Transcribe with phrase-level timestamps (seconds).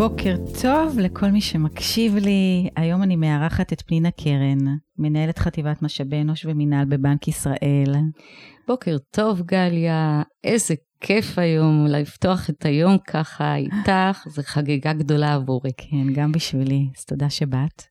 [0.00, 2.68] בוקר טוב לכל מי שמקשיב לי.
[2.76, 4.58] היום אני מארחת את פנינה קרן,
[4.98, 7.96] מנהלת חטיבת משאבי אנוש ומינהל בבנק ישראל.
[8.68, 10.22] בוקר טוב, גליה.
[10.44, 15.70] איזה כיף היום לפתוח את היום ככה איתך, זו חגיגה גדולה עבורי.
[15.76, 17.82] כן, גם בשבילי, אז תודה שבאת.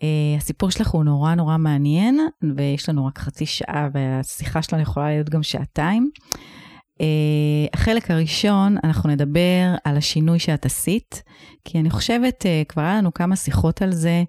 [0.00, 0.04] Uh,
[0.38, 2.20] הסיפור שלך הוא נורא נורא מעניין,
[2.56, 6.10] ויש לנו רק חצי שעה, והשיחה שלנו יכולה להיות גם שעתיים.
[6.98, 7.04] Uh,
[7.72, 11.22] החלק הראשון, אנחנו נדבר על השינוי שאת עשית,
[11.64, 14.24] כי אני חושבת, uh, כבר היה לנו כמה שיחות על זה,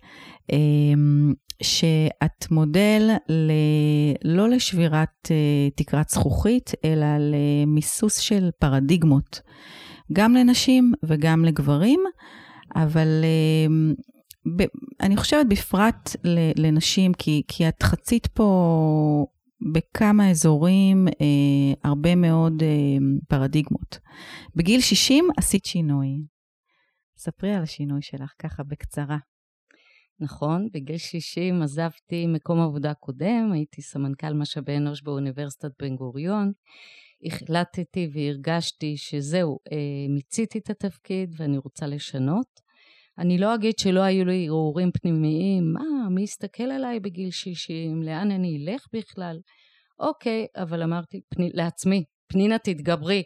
[1.63, 3.51] שאת מודל ל...
[4.23, 5.29] לא לשבירת uh,
[5.75, 9.41] תקרת זכוכית, אלא למיסוס של פרדיגמות,
[10.13, 11.99] גם לנשים וגם לגברים,
[12.75, 14.01] אבל uh,
[14.57, 14.63] ב...
[15.01, 16.15] אני חושבת בפרט
[16.57, 19.25] לנשים, כי, כי את חצית פה
[19.71, 22.67] בכמה אזורים אה, הרבה מאוד אה,
[23.29, 23.99] פרדיגמות.
[24.55, 26.07] בגיל 60 עשית שינוי.
[27.17, 29.17] ספרי על השינוי שלך ככה בקצרה.
[30.23, 36.51] נכון, בגיל 60 עזבתי מקום עבודה קודם, הייתי סמנכ"ל משאבי אנוש באוניברסיטת בן גוריון.
[37.25, 39.77] החלטתי והרגשתי שזהו, אה,
[40.09, 42.47] מיציתי את התפקיד ואני רוצה לשנות.
[43.17, 48.31] אני לא אגיד שלא היו לי ערעורים פנימיים, מה, מי יסתכל עליי בגיל 60, לאן
[48.31, 49.39] אני אלך בכלל?
[49.99, 53.23] אוקיי, אבל אמרתי פני, לעצמי, פנינה תתגברי,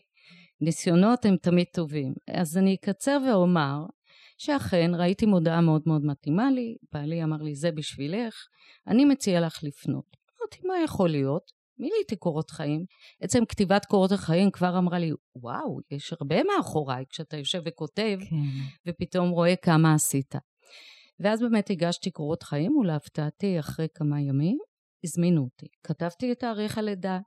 [0.61, 2.13] ניסיונות הם תמיד טובים.
[2.27, 3.85] אז אני אקצר ואומר
[4.37, 8.35] שאכן ראיתי מודעה מאוד מאוד מתאימה לי, בעלי אמר לי זה בשבילך,
[8.87, 10.17] אני מציע לך לפנות.
[10.39, 11.51] אמרתי מה יכול להיות?
[11.79, 12.85] מילאתי קורות חיים.
[13.21, 18.35] עצם כתיבת קורות החיים כבר אמרה לי, וואו, יש הרבה מאחוריי כשאתה יושב וכותב, כן.
[18.87, 20.35] ופתאום רואה כמה עשית.
[21.19, 24.57] ואז באמת הגשתי קורות חיים, ולהפתעתי, אחרי כמה ימים,
[25.03, 25.67] הזמינו אותי.
[25.83, 27.19] כתבתי את תאריך הלידה,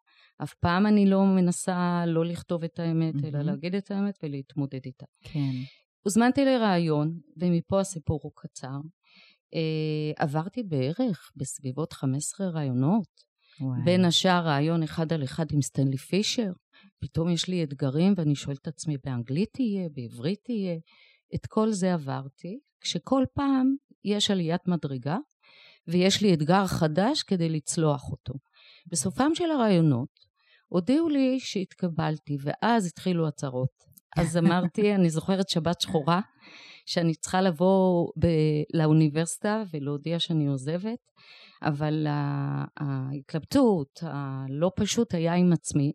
[0.43, 3.27] אף פעם אני לא מנסה לא לכתוב את האמת, mm-hmm.
[3.27, 5.07] אלא להגיד את האמת ולהתמודד איתה.
[5.23, 5.53] כן.
[6.03, 8.79] הוזמנתי לראיון, ומפה הסיפור הוא קצר.
[9.55, 13.31] אה, עברתי בערך בסביבות 15 ראיונות.
[13.61, 13.81] וואי.
[13.85, 16.51] בין השאר רעיון אחד על אחד עם סטנלי פישר.
[17.01, 20.77] פתאום יש לי אתגרים ואני שואלת את עצמי, באנגלית תהיה, בעברית תהיה.
[21.35, 23.75] את כל זה עברתי, כשכל פעם
[24.05, 25.17] יש עליית מדרגה
[25.89, 28.35] ויש לי אתגר חדש כדי לצלוח אותו.
[28.87, 30.09] בסופם של הרעיונות
[30.69, 33.90] הודיעו לי שהתקבלתי ואז התחילו הצהרות.
[34.17, 36.21] אז אמרתי, אני זוכרת שבת שחורה,
[36.87, 40.99] שאני צריכה לבוא ב- לאוניברסיטה ולהודיע שאני עוזבת,
[41.63, 42.07] אבל
[42.81, 45.93] ההתלבטות הלא פשוט היה עם עצמי,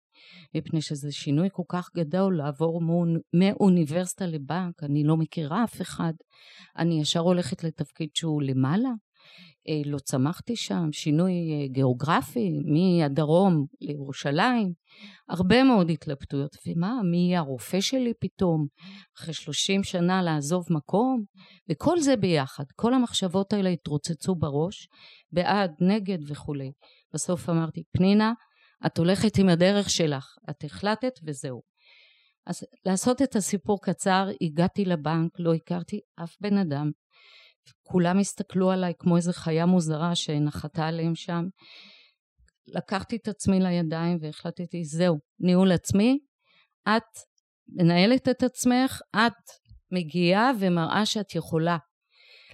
[0.55, 2.81] מפני שזה שינוי כל כך גדול לעבור
[3.33, 6.13] מאוניברסיטה לבנק, אני לא מכירה אף אחד,
[6.77, 8.89] אני ישר הולכת לתפקיד שהוא למעלה,
[9.85, 14.73] לא צמחתי שם, שינוי אה, גיאוגרפי מהדרום לירושלים,
[15.29, 18.67] הרבה מאוד התלבטויות, ומה, מי יהיה הרופא שלי פתאום,
[19.17, 21.23] אחרי שלושים שנה לעזוב מקום,
[21.69, 24.87] וכל זה ביחד, כל המחשבות האלה התרוצצו בראש,
[25.31, 26.71] בעד, נגד וכולי.
[27.13, 28.33] בסוף אמרתי, פנינה,
[28.85, 31.61] את הולכת עם הדרך שלך, את החלטת וזהו.
[32.47, 36.91] אז לעשות את הסיפור קצר, הגעתי לבנק, לא הכרתי אף בן אדם,
[37.83, 41.45] כולם הסתכלו עליי כמו איזה חיה מוזרה שנחתה עליהם שם.
[42.67, 46.19] לקחתי את עצמי לידיים והחלטתי, זהו, ניהול עצמי,
[46.87, 47.19] את
[47.67, 49.51] מנהלת את עצמך, את
[49.91, 51.77] מגיעה ומראה שאת יכולה.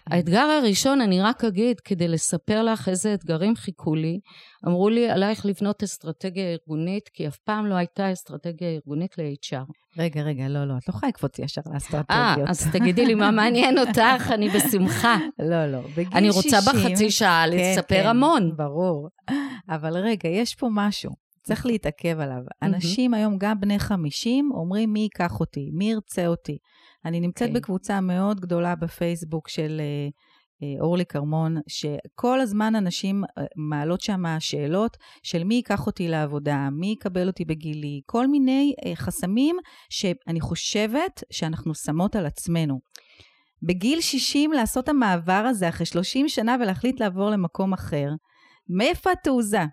[0.08, 4.20] האתגר הראשון, אני רק אגיד, כדי לספר לך איזה אתגרים חיכו לי,
[4.68, 9.66] אמרו לי, עלייך לבנות אסטרטגיה ארגונית, כי אף פעם לא הייתה אסטרטגיה ארגונית ל-HR.
[9.98, 12.10] רגע, רגע, לא, לא, את לא יכולה לקפוץ ישר לאסטרטגיות.
[12.10, 15.18] אה, אז תגידי לי מה מעניין אותך, אני בשמחה.
[15.40, 16.18] לא, לא, בגיל 60...
[16.18, 18.52] אני רוצה בחצי שעה כן, לספר כן, המון.
[18.56, 19.10] ברור.
[19.70, 21.12] אבל רגע, יש פה משהו.
[21.44, 22.42] צריך להתעכב עליו.
[22.64, 26.58] אנשים היום, גם בני 50, אומרים מי ייקח אותי, מי ירצה אותי.
[27.06, 27.50] אני נמצאת okay.
[27.50, 27.62] אוקיי.
[27.62, 30.14] בקבוצה מאוד גדולה בפייסבוק של uh,
[30.64, 36.70] uh, אורלי כרמון, שכל הזמן אנשים uh, מעלות שם שאלות של מי ייקח אותי לעבודה,
[36.72, 39.56] מי יקבל אותי בגילי, כל מיני חסמים
[39.90, 42.80] שאני חושבת שאנחנו שמות על עצמנו.
[43.64, 48.10] בגיל 60 לעשות המעבר הזה אחרי 30 שנה ולהחליט לעבור למקום אחר,
[48.70, 49.66] מאיפה התעוזה?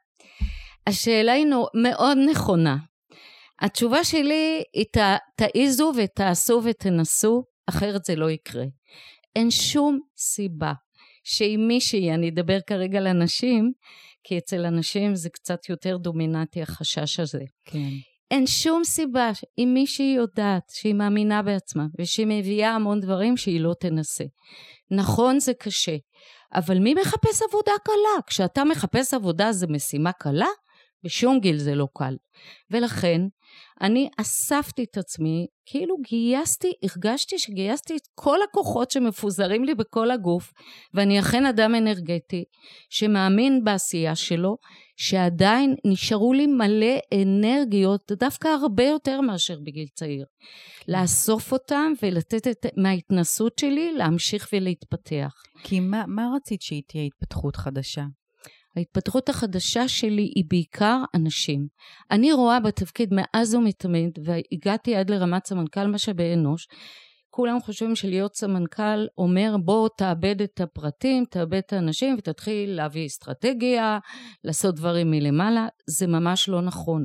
[0.87, 2.77] השאלה היא מאוד נכונה.
[3.61, 4.99] התשובה שלי היא ת,
[5.37, 8.65] תעיזו ותעשו ותנסו, אחרת זה לא יקרה.
[9.37, 10.73] אין שום סיבה
[11.25, 13.73] שאם מישהי, אני אדבר כרגע על אנשים,
[14.25, 17.45] כי אצל אנשים זה קצת יותר דומיננטי החשש הזה.
[17.65, 17.89] כן.
[18.31, 23.75] אין שום סיבה, אם מישהי יודעת שהיא מאמינה בעצמה ושהיא מביאה המון דברים שהיא לא
[23.81, 24.25] תנסה.
[24.91, 25.97] נכון זה קשה,
[26.55, 28.23] אבל מי מחפש עבודה קלה?
[28.27, 30.47] כשאתה מחפש עבודה זה משימה קלה?
[31.05, 32.17] בשום גיל זה לא קל.
[32.71, 33.21] ולכן
[33.81, 40.53] אני אספתי את עצמי, כאילו גייסתי, הרגשתי שגייסתי את כל הכוחות שמפוזרים לי בכל הגוף,
[40.95, 42.45] ואני אכן אדם אנרגטי,
[42.91, 44.57] שמאמין בעשייה שלו,
[44.97, 50.25] שעדיין נשארו לי מלא אנרגיות, דווקא הרבה יותר מאשר בגיל צעיר.
[50.25, 50.93] כן.
[50.93, 55.33] לאסוף אותם ולתת את, מההתנסות שלי להמשיך ולהתפתח.
[55.63, 58.03] כי מה, מה רצית שהיא תהיה התפתחות חדשה?
[58.79, 61.67] ההתפתחות החדשה שלי היא בעיקר אנשים.
[62.11, 66.67] אני רואה בתפקיד מאז ומתמיד, והגעתי עד לרמת סמנכ"ל משאבי אנוש,
[67.31, 73.99] כולם חושבים שלהיות סמנכ"ל אומר בוא תאבד את הפרטים, תאבד את האנשים ותתחיל להביא אסטרטגיה,
[74.45, 77.05] לעשות דברים מלמעלה, זה ממש לא נכון.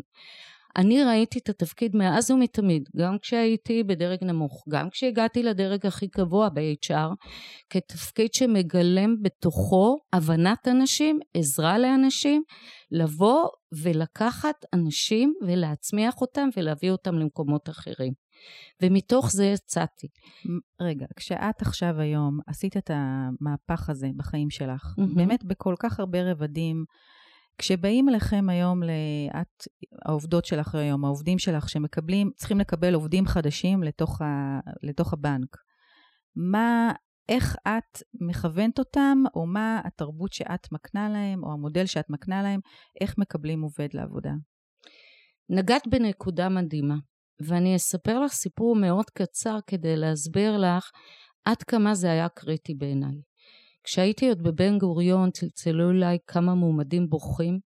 [0.77, 6.49] אני ראיתי את התפקיד מאז ומתמיד, גם כשהייתי בדרג נמוך, גם כשהגעתי לדרג הכי גבוה
[6.49, 7.13] ב-HR,
[7.69, 12.43] כתפקיד שמגלם בתוכו הבנת אנשים, עזרה לאנשים,
[12.91, 13.47] לבוא
[13.83, 18.13] ולקחת אנשים ולהצמיח אותם ולהביא אותם למקומות אחרים.
[18.81, 20.07] ומתוך זה יצאתי.
[20.81, 25.15] רגע, כשאת עכשיו היום עשית את המהפך הזה בחיים שלך, mm-hmm.
[25.15, 26.85] באמת בכל כך הרבה רבדים,
[27.57, 28.81] כשבאים אליכם היום,
[29.41, 29.67] את,
[30.05, 35.57] העובדות שלך היום, העובדים שלך שמקבלים, צריכים לקבל עובדים חדשים לתוך, ה, לתוך הבנק,
[36.35, 36.91] מה,
[37.29, 42.59] איך את מכוונת אותם, או מה התרבות שאת מקנה להם, או המודל שאת מקנה להם,
[43.01, 44.31] איך מקבלים עובד לעבודה?
[45.49, 46.95] נגעת בנקודה מדהימה,
[47.47, 50.89] ואני אספר לך סיפור מאוד קצר כדי להסביר לך
[51.45, 53.21] עד כמה זה היה קריטי בעיניי.
[53.83, 57.59] כשהייתי עוד בבן גוריון צלצלו אליי כמה מועמדים בוכים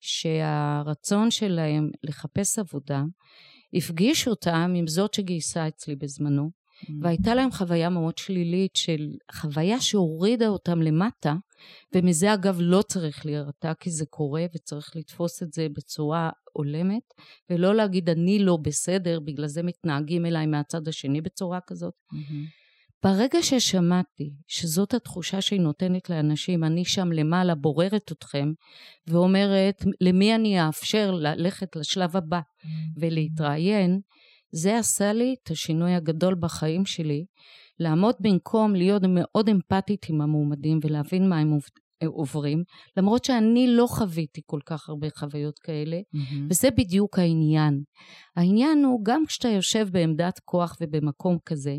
[0.00, 3.02] שהרצון שלהם לחפש עבודה
[3.74, 6.90] הפגיש אותם עם זאת שגייסה אצלי בזמנו mm.
[7.02, 11.34] והייתה להם חוויה מאוד שלילית של חוויה שהורידה אותם למטה
[11.94, 17.14] ומזה אגב לא צריך להירתע כי זה קורה וצריך לתפוס את זה בצורה הולמת
[17.50, 22.61] ולא להגיד אני לא בסדר בגלל זה מתנהגים אליי מהצד השני בצורה כזאת mm-hmm.
[23.04, 28.52] ברגע ששמעתי שזאת התחושה שהיא נותנת לאנשים, אני שם למעלה בוררת אתכם
[29.06, 32.40] ואומרת למי אני אאפשר ללכת לשלב הבא
[32.96, 34.00] ולהתראיין,
[34.52, 37.24] זה עשה לי את השינוי הגדול בחיים שלי,
[37.78, 41.52] לעמוד במקום להיות מאוד אמפתית עם המועמדים ולהבין מה הם
[42.06, 42.62] עוברים,
[42.96, 46.34] למרות שאני לא חוויתי כל כך הרבה חוויות כאלה, mm-hmm.
[46.50, 47.82] וזה בדיוק העניין.
[48.36, 51.76] העניין הוא, גם כשאתה יושב בעמדת כוח ובמקום כזה,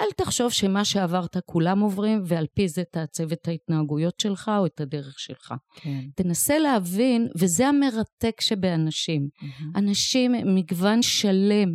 [0.00, 4.80] אל תחשוב שמה שעברת כולם עוברים, ועל פי זה תעצב את ההתנהגויות שלך או את
[4.80, 5.54] הדרך שלך.
[5.74, 6.00] כן.
[6.16, 9.28] תנסה להבין, וזה המרתק שבאנשים.
[9.34, 9.78] Mm-hmm.
[9.78, 11.68] אנשים הם מגוון שלם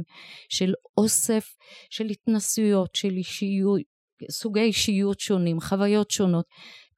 [0.49, 1.45] של אוסף,
[1.89, 3.81] של התנסויות, של אישיות,
[4.31, 6.45] סוגי אישיות שונים, חוויות שונות.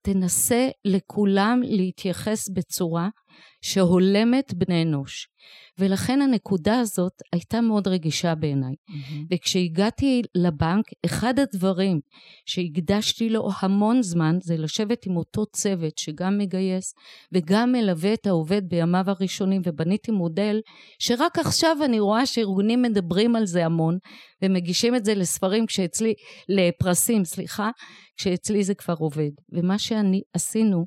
[0.01, 3.10] תנסה לכולם להתייחס בצורה
[3.62, 5.28] שהולמת בני אנוש.
[5.80, 8.74] ולכן הנקודה הזאת הייתה מאוד רגישה בעיניי.
[8.74, 9.14] Mm-hmm.
[9.31, 12.00] וכשהגעתי לבנק, אחד הדברים
[12.46, 16.94] שהקדשתי לו המון זמן זה לשבת עם אותו צוות שגם מגייס
[17.34, 20.60] וגם מלווה את העובד בימיו הראשונים, ובניתי מודל
[21.00, 23.98] שרק עכשיו אני רואה שארגונים מדברים על זה המון,
[24.42, 26.14] ומגישים את זה לספרים כשאצלי,
[26.50, 27.69] לפרסים, סליחה,
[28.18, 29.31] כשאצלי זה כבר עובד.
[29.52, 30.86] ומה שאני עשינו,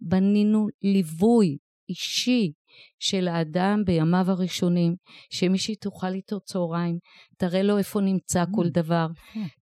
[0.00, 1.56] בנינו ליווי
[1.88, 2.52] אישי
[2.98, 4.96] של האדם בימיו הראשונים,
[5.30, 6.98] שמישהי תאכל איתו צהריים,
[7.38, 8.56] תראה לו איפה נמצא mm.
[8.56, 9.06] כל דבר,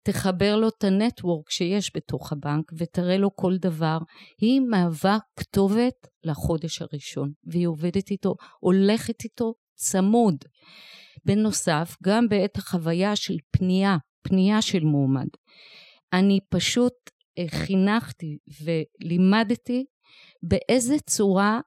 [0.02, 3.98] תחבר לו את הנטוורק שיש בתוך הבנק ותראה לו כל דבר.
[4.40, 10.36] היא מהווה כתובת לחודש הראשון, והיא עובדת איתו, הולכת איתו צמוד.
[11.24, 15.28] בנוסף, גם בעת החוויה של פנייה, פנייה של מועמד,
[16.12, 16.92] אני פשוט
[17.38, 19.84] אה, חינכתי ולימדתי
[20.42, 21.60] באיזה צורה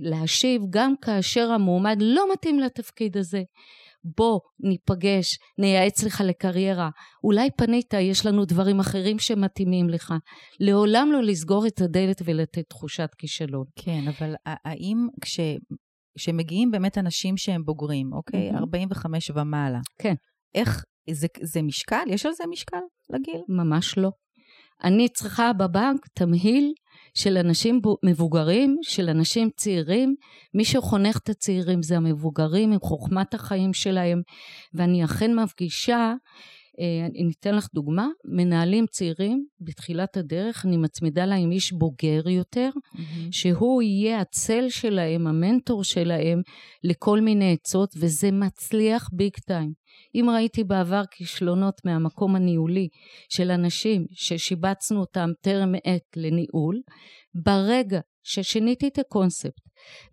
[0.00, 3.42] להשיב גם כאשר המועמד לא מתאים לתפקיד הזה.
[4.16, 6.90] בוא ניפגש, נייעץ לך לקריירה,
[7.24, 10.14] אולי פנית, יש לנו דברים אחרים שמתאימים לך.
[10.60, 13.64] לעולם לא לסגור את הדלת ולתת תחושת כישלון.
[13.76, 15.40] כן, אבל האם כש...
[16.18, 18.50] כשמגיעים באמת אנשים שהם בוגרים, אוקיי?
[18.50, 18.58] Mm-hmm.
[18.58, 19.78] 45 ומעלה.
[19.98, 20.14] כן.
[20.54, 22.04] איך, זה, זה משקל?
[22.08, 23.40] יש על זה משקל לגיל?
[23.48, 24.10] ממש לא.
[24.84, 26.72] אני צריכה בבנק תמהיל
[27.18, 30.14] של אנשים מבוגרים, של אנשים צעירים.
[30.54, 34.22] מי שחונך את הצעירים זה המבוגרים עם חוכמת החיים שלהם,
[34.74, 36.14] ואני אכן מפגישה
[36.80, 42.70] אה, אני אתן לך דוגמה, מנהלים צעירים בתחילת הדרך, אני מצמידה להם איש בוגר יותר,
[42.74, 43.00] mm-hmm.
[43.30, 46.40] שהוא יהיה הצל שלהם, המנטור שלהם
[46.84, 49.72] לכל מיני עצות, וזה מצליח ביג טיים.
[50.14, 52.88] אם ראיתי בעבר כישלונות מהמקום הניהולי
[53.28, 56.80] של אנשים ששיבצנו אותם טרם עת לניהול,
[57.44, 59.62] ברגע ששיניתי את הקונספט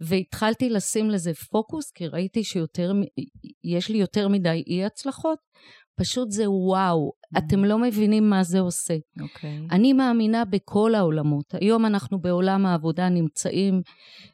[0.02, 5.40] והתחלתי לשים לזה פוקוס, כי ראיתי שיש לי יותר מדי אי הצלחות,
[5.96, 7.38] פשוט זה וואו, mm.
[7.38, 8.94] אתם לא מבינים מה זה עושה.
[8.94, 9.22] Okay.
[9.22, 9.68] אוקיי.
[9.72, 11.56] אני מאמינה בכל העולמות.
[11.56, 13.82] היום אנחנו בעולם העבודה נמצאים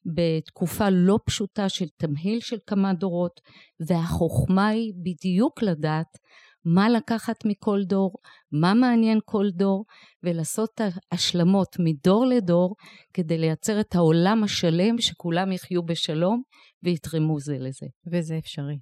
[0.06, 3.41] בתקופה לא פשוטה של תמהיל של כמה דורות,
[3.88, 6.18] והחוכמה היא בדיוק לדעת
[6.65, 8.12] מה לקחת מכל דור,
[8.51, 9.86] מה מעניין כל דור,
[10.24, 12.75] ולעשות את ההשלמות מדור לדור
[13.13, 16.41] כדי לייצר את העולם השלם שכולם יחיו בשלום
[16.84, 17.88] ויתרמו זה לזה.
[18.12, 18.77] וזה אפשרי.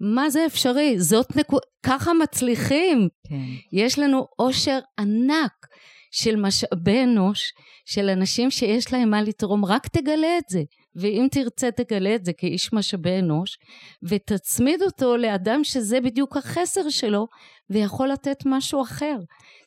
[0.00, 0.98] מה זה אפשרי?
[0.98, 3.08] זאת נקודה, ככה מצליחים.
[3.28, 3.34] כן.
[3.72, 5.66] יש לנו עושר ענק
[6.10, 7.52] של משאבי אנוש,
[7.84, 10.62] של אנשים שיש להם מה לתרום, רק תגלה את זה.
[10.96, 13.58] ואם תרצה תגלה את זה כאיש משאבי אנוש,
[14.02, 17.26] ותצמיד אותו לאדם שזה בדיוק החסר שלו,
[17.70, 19.16] ויכול לתת משהו אחר.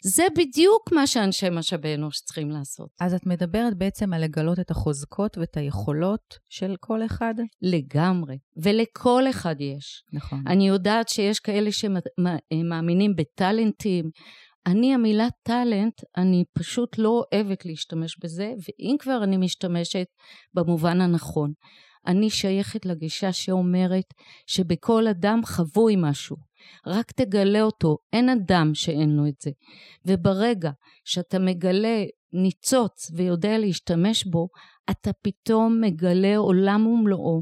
[0.03, 2.89] זה בדיוק מה שאנשי משאבי אנוש צריכים לעשות.
[2.99, 7.33] אז את מדברת בעצם על לגלות את החוזקות ואת היכולות של כל אחד?
[7.61, 10.03] לגמרי, ולכל אחד יש.
[10.13, 10.43] נכון.
[10.47, 14.09] אני יודעת שיש כאלה שמאמינים בטאלנטים.
[14.67, 20.07] אני, המילה טאלנט, אני פשוט לא אוהבת להשתמש בזה, ואם כבר אני משתמשת
[20.53, 21.53] במובן הנכון.
[22.07, 24.13] אני שייכת לגישה שאומרת
[24.47, 26.35] שבכל אדם חבוי משהו.
[26.87, 29.51] רק תגלה אותו, אין אדם שאין לו את זה.
[30.05, 30.71] וברגע
[31.05, 32.03] שאתה מגלה
[32.33, 34.47] ניצוץ ויודע להשתמש בו,
[34.91, 37.41] אתה פתאום מגלה עולם ומלואו,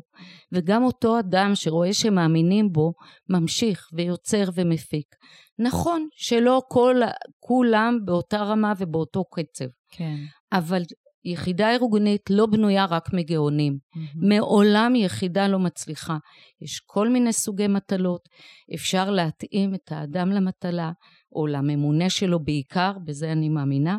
[0.52, 2.94] וגם אותו אדם שרואה שמאמינים בו,
[3.30, 5.16] ממשיך ויוצר ומפיק.
[5.60, 6.96] נכון שלא כל,
[7.40, 9.66] כולם באותה רמה ובאותו קצב.
[9.90, 10.16] כן.
[10.52, 10.82] אבל
[11.26, 13.78] יחידה ארגונית לא בנויה רק מגאונים.
[13.78, 14.00] Mm-hmm.
[14.16, 16.18] מעולם יחידה לא מצליחה.
[16.62, 18.30] יש כל מיני סוגי מטלות,
[18.76, 20.92] אפשר להתאים את האדם למטלה,
[21.36, 23.98] או לממונה שלו בעיקר, בזה אני מאמינה,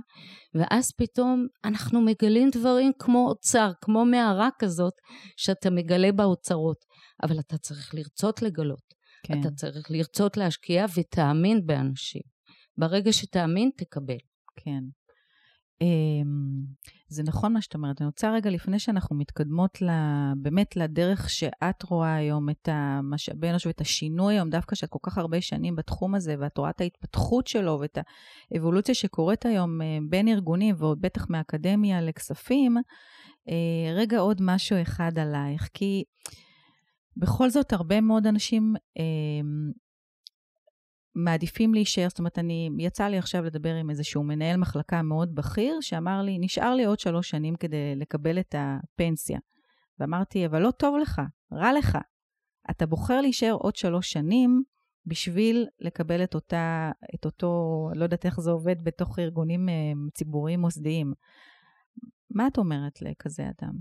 [0.54, 4.94] ואז פתאום אנחנו מגלים דברים כמו אוצר, כמו מערה כזאת,
[5.36, 6.84] שאתה מגלה באוצרות.
[7.22, 8.94] אבל אתה צריך לרצות לגלות.
[9.22, 9.40] כן.
[9.40, 12.22] אתה צריך לרצות להשקיע ותאמין באנשים.
[12.78, 14.16] ברגע שתאמין, תקבל.
[14.56, 14.80] כן.
[15.82, 16.62] אמ,
[17.08, 18.00] זה נכון מה שאת אומרת.
[18.00, 19.78] אני רוצה רגע, לפני שאנחנו מתקדמות
[20.36, 25.18] באמת לדרך שאת רואה היום את המשאבי אנוש ואת השינוי היום, דווקא שאת כל כך
[25.18, 27.98] הרבה שנים בתחום הזה, ואת רואה את ההתפתחות שלו ואת
[28.50, 32.76] האבולוציה שקורית היום אה, בין ארגונים, ועוד בטח מאקדמיה לכספים,
[33.48, 36.04] אה, רגע עוד משהו אחד עלייך, כי...
[37.16, 39.72] בכל זאת, הרבה מאוד אנשים אמ,
[41.14, 45.80] מעדיפים להישאר, זאת אומרת, אני, יצא לי עכשיו לדבר עם איזשהו מנהל מחלקה מאוד בכיר,
[45.80, 49.38] שאמר לי, נשאר לי עוד שלוש שנים כדי לקבל את הפנסיה.
[49.98, 51.20] ואמרתי, אבל לא טוב לך,
[51.52, 51.98] רע לך.
[52.70, 54.62] אתה בוחר להישאר עוד שלוש שנים
[55.06, 60.60] בשביל לקבל את, אותה, את אותו, לא יודעת איך זה עובד בתוך ארגונים אה, ציבוריים
[60.60, 61.12] מוסדיים.
[62.30, 63.72] מה את אומרת לכזה אדם?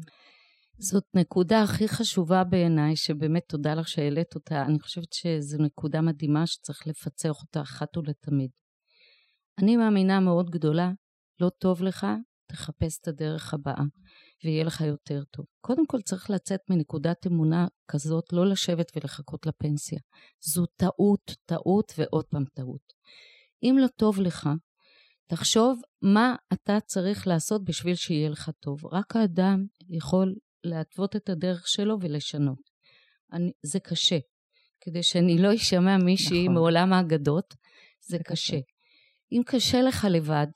[0.83, 4.61] זאת נקודה הכי חשובה בעיניי, שבאמת תודה לך שהעלית אותה.
[4.61, 8.49] אני חושבת שזו נקודה מדהימה שצריך לפצח אותה אחת ולתמיד.
[9.59, 10.91] אני מאמינה מאוד גדולה,
[11.39, 12.07] לא טוב לך,
[12.47, 13.83] תחפש את הדרך הבאה,
[14.43, 15.45] ויהיה לך יותר טוב.
[15.61, 19.99] קודם כל צריך לצאת מנקודת אמונה כזאת, לא לשבת ולחכות לפנסיה.
[20.39, 22.93] זו טעות, טעות ועוד פעם טעות.
[23.63, 24.49] אם לא טוב לך,
[25.27, 28.85] תחשוב מה אתה צריך לעשות בשביל שיהיה לך טוב.
[28.85, 32.69] רק האדם יכול להתוות את הדרך שלו ולשנות.
[33.33, 34.17] אני, זה קשה.
[34.81, 36.53] כדי שאני לא אשמע מישהי נכון.
[36.53, 37.53] מעולם האגדות,
[38.01, 38.33] זה, זה קשה.
[38.33, 38.59] קשה.
[39.31, 40.47] אם קשה לך לבד,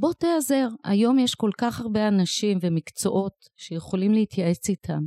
[0.00, 0.68] בוא תיעזר.
[0.84, 5.00] היום יש כל כך הרבה אנשים ומקצועות שיכולים להתייעץ איתם.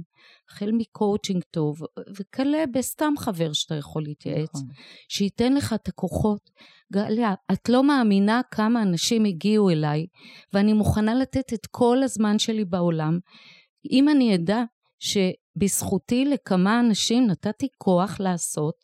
[0.49, 1.77] החל מקואוצ'ינג טוב,
[2.19, 4.67] וכלה בסתם חבר שאתה יכול להתייעץ, נכון.
[5.09, 6.49] שייתן לך את הכוחות.
[6.93, 10.05] גליה, את לא מאמינה כמה אנשים הגיעו אליי,
[10.53, 13.19] ואני מוכנה לתת את כל הזמן שלי בעולם,
[13.91, 14.63] אם אני אדע
[14.99, 18.75] שבזכותי לכמה אנשים נתתי כוח לעשות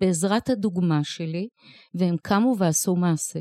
[0.00, 1.48] בעזרת הדוגמה שלי,
[1.94, 3.40] והם קמו ועשו מעשה.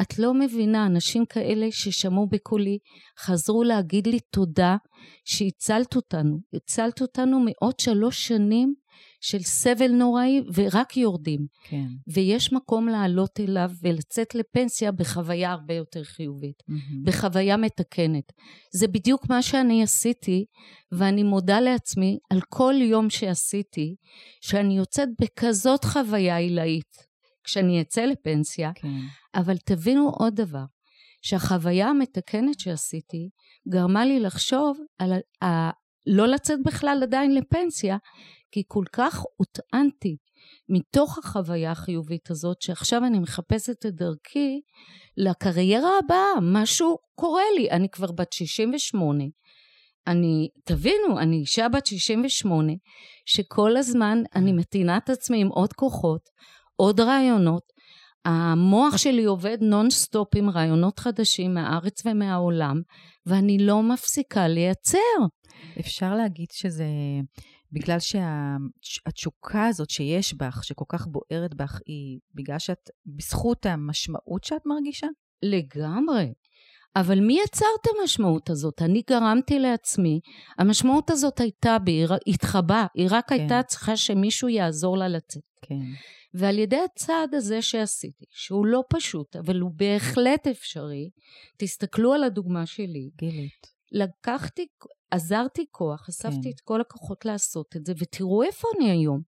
[0.00, 2.78] את לא מבינה, אנשים כאלה ששמעו בקולי,
[3.18, 4.76] חזרו להגיד לי תודה
[5.24, 6.38] שהצלת אותנו.
[6.54, 8.74] הצלת אותנו מעוד שלוש שנים
[9.20, 11.46] של סבל נוראי ורק יורדים.
[11.64, 11.86] כן.
[12.14, 17.04] ויש מקום לעלות אליו ולצאת לפנסיה בחוויה הרבה יותר חיובית, mm-hmm.
[17.04, 18.32] בחוויה מתקנת.
[18.74, 20.44] זה בדיוק מה שאני עשיתי,
[20.92, 23.94] ואני מודה לעצמי על כל יום שעשיתי,
[24.40, 27.12] שאני יוצאת בכזאת חוויה עילאית.
[27.44, 28.70] כשאני אצא לפנסיה.
[28.74, 28.88] כן.
[29.34, 30.64] אבל תבינו עוד דבר,
[31.22, 33.28] שהחוויה המתקנת שעשיתי
[33.68, 35.12] גרמה לי לחשוב על
[35.44, 35.70] ה...
[36.06, 37.96] לא לצאת בכלל עדיין לפנסיה,
[38.52, 40.16] כי כל כך הוטענתי
[40.68, 44.60] מתוך החוויה החיובית הזאת, שעכשיו אני מחפשת את דרכי
[45.16, 49.24] לקריירה הבאה, משהו קורה לי, אני כבר בת 68.
[50.06, 52.72] אני, תבינו, אני אישה בת 68,
[53.26, 56.22] שכל הזמן אני מתינה את עצמי עם עוד כוחות,
[56.76, 57.62] עוד רעיונות.
[58.24, 62.80] המוח שלי עובד נונסטופ עם רעיונות חדשים מהארץ ומהעולם,
[63.26, 64.98] ואני לא מפסיקה לייצר.
[65.80, 66.86] אפשר להגיד שזה
[67.72, 67.98] בגלל
[68.80, 75.06] שהתשוקה הזאת שיש בך, שכל כך בוערת בך, היא בגלל שאת, בזכות המשמעות שאת מרגישה?
[75.42, 76.32] לגמרי.
[76.96, 78.82] אבל מי יצר את המשמעות הזאת?
[78.82, 80.20] אני גרמתי לעצמי,
[80.58, 83.34] המשמעות הזאת הייתה בי, התחבאה, היא רק כן.
[83.34, 85.42] הייתה צריכה שמישהו יעזור לה לצאת.
[85.62, 85.80] כן.
[86.34, 91.10] ועל ידי הצעד הזה שעשיתי, שהוא לא פשוט, אבל הוא בהחלט אפשרי,
[91.56, 93.10] תסתכלו על הדוגמה שלי.
[93.16, 93.66] גילית.
[93.92, 94.66] לקחתי
[95.10, 96.50] עזרתי כוח, אספתי כן.
[96.50, 99.20] את כל הכוחות לעשות את זה, ותראו איפה אני היום.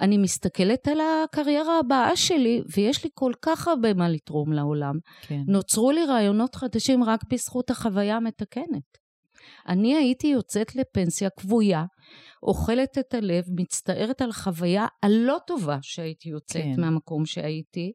[0.00, 4.94] אני מסתכלת על הקריירה הבאה שלי, ויש לי כל כך הרבה מה לתרום לעולם.
[5.22, 5.40] כן.
[5.46, 8.98] נוצרו לי רעיונות חדשים רק בזכות החוויה המתקנת.
[9.68, 11.84] אני הייתי יוצאת לפנסיה כבויה,
[12.42, 16.80] אוכלת את הלב, מצטערת על החוויה הלא טובה שהייתי יוצאת כן.
[16.80, 17.92] מהמקום שהייתי,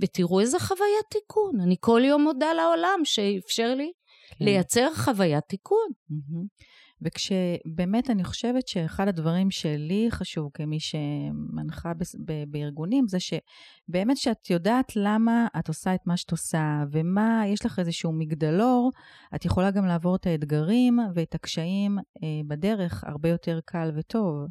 [0.00, 1.60] ותראו איזה חוויית תיקון.
[1.60, 3.92] אני כל יום מודה לעולם שאפשר לי
[4.30, 4.44] כן.
[4.44, 5.88] לייצר חוויית תיקון.
[6.10, 6.64] Mm-hmm.
[7.02, 14.50] וכשבאמת אני חושבת שאחד הדברים שלי חשוב כמי שמנחה ב- ב- בארגונים, זה שבאמת שאת
[14.50, 18.90] יודעת למה את עושה את מה שאת עושה, ומה, יש לך איזשהו מגדלור,
[19.34, 24.46] את יכולה גם לעבור את האתגרים ואת הקשיים אה, בדרך הרבה יותר קל וטוב.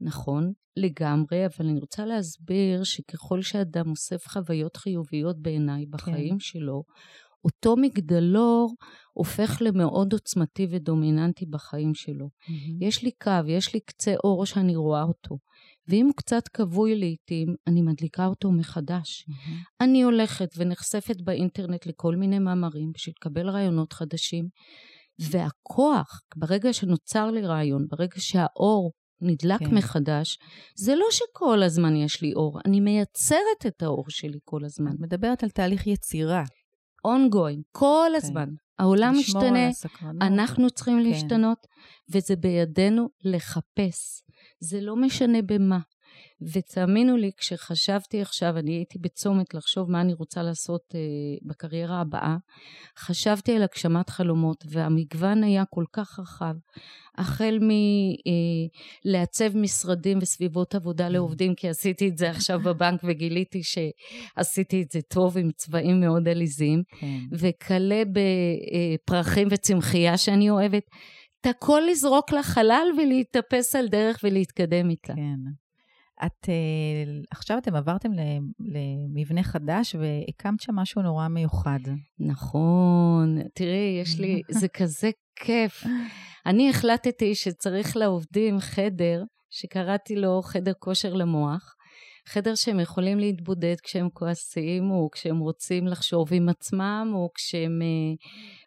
[0.00, 6.38] נכון, לגמרי, אבל אני רוצה להסביר שככל שאדם אוסף חוויות חיוביות בעיניי בחיים כן.
[6.38, 6.84] שלו,
[7.44, 8.74] אותו מגדלור
[9.12, 12.26] הופך למאוד עוצמתי ודומיננטי בחיים שלו.
[12.26, 12.86] Mm-hmm.
[12.86, 15.38] יש לי קו, יש לי קצה אור שאני רואה אותו.
[15.88, 19.24] ואם הוא קצת כבוי לעתים, אני מדליקה אותו מחדש.
[19.28, 19.84] Mm-hmm.
[19.84, 24.48] אני הולכת ונחשפת באינטרנט לכל מיני מאמרים בשביל לקבל רעיונות חדשים.
[25.18, 29.74] והכוח, ברגע שנוצר לי רעיון, ברגע שהאור נדלק כן.
[29.74, 30.38] מחדש,
[30.76, 34.92] זה לא שכל הזמן יש לי אור, אני מייצרת את האור שלי כל הזמן.
[34.92, 36.44] את מדברת על תהליך יצירה.
[37.06, 38.16] Ongoing, כל כן.
[38.16, 38.48] הזמן.
[38.78, 39.68] העולם משתנה,
[40.20, 41.02] אנחנו צריכים כן.
[41.02, 41.66] להשתנות,
[42.12, 44.22] וזה בידינו לחפש.
[44.60, 45.78] זה לא משנה במה.
[46.52, 51.00] ותאמינו לי, כשחשבתי עכשיו, אני הייתי בצומת לחשוב מה אני רוצה לעשות אה,
[51.42, 52.36] בקריירה הבאה,
[52.98, 56.54] חשבתי על הגשמת חלומות, והמגוון היה כל כך רחב.
[57.18, 57.58] החל
[59.04, 64.90] מלעצב אה, משרדים וסביבות עבודה לעובדים, כי עשיתי את זה עכשיו בבנק וגיליתי שעשיתי את
[64.90, 67.18] זה טוב עם צבעים מאוד עליזים, כן.
[67.32, 68.02] וכלה
[69.04, 70.82] בפרחים וצמחייה שאני אוהבת.
[71.40, 75.14] את הכל לזרוק לחלל ולהתאפס על דרך ולהתקדם איתה.
[75.14, 75.63] כן.
[76.26, 78.10] את, uh, עכשיו אתם עברתם
[78.58, 81.78] למבנה חדש והקמת שם משהו נורא מיוחד.
[82.18, 85.84] נכון, תראי, יש לי, זה כזה כיף.
[86.46, 91.74] אני החלטתי שצריך לעובדים חדר, שקראתי לו חדר כושר למוח,
[92.28, 98.16] חדר שהם יכולים להתבודד כשהם כועסים, או כשהם רוצים לחשוב עם עצמם, או כשהם uh,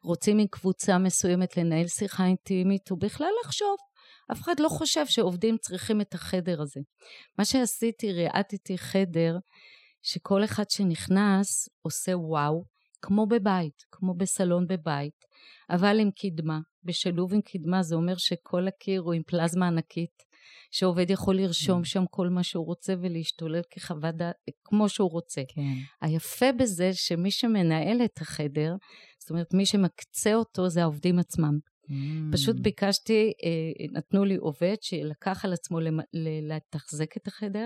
[0.03, 3.77] רוצים עם קבוצה מסוימת לנהל שיחה אינטימית, או בכלל לחשוב.
[4.32, 6.80] אף אחד לא חושב שעובדים צריכים את החדר הזה.
[7.38, 9.38] מה שעשיתי, ריאטתי חדר
[10.04, 12.63] שכל אחד שנכנס עושה וואו,
[13.02, 15.26] כמו בבית, כמו בסלון בבית,
[15.70, 16.60] אבל עם קדמה.
[16.84, 20.24] בשילוב עם קדמה זה אומר שכל הקיר הוא עם פלזמה ענקית,
[20.72, 21.86] שעובד יכול לרשום mm.
[21.86, 25.42] שם כל מה שהוא רוצה ולהשתולל כחוות דעת, כמו שהוא רוצה.
[25.48, 25.62] כן.
[26.02, 28.76] היפה בזה שמי שמנהל את החדר,
[29.20, 31.58] זאת אומרת מי שמקצה אותו זה העובדים עצמם.
[31.89, 31.93] Mm.
[32.32, 35.80] פשוט ביקשתי, אה, נתנו לי עובד שלקח על עצמו
[36.23, 37.65] לתחזק את החדר,